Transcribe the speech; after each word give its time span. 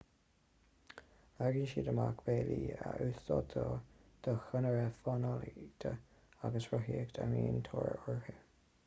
leagann 1.41 1.67
siad 1.73 1.89
amach 1.91 2.23
bealaí 2.29 2.71
a 2.85 2.93
úsáidtear 3.09 3.75
do 4.29 4.33
chonairí 4.47 4.87
fánaíochta 5.03 5.93
agus 6.51 6.69
rothaíochta 6.73 7.27
a 7.29 7.29
mbíonn 7.35 7.63
tóir 7.71 7.95
orthu 8.01 8.37